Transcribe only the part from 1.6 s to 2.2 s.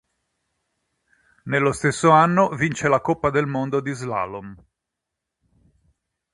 stesso